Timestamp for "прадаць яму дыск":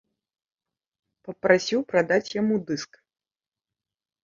1.93-2.91